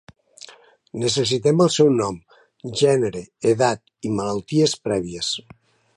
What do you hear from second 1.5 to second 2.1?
el seu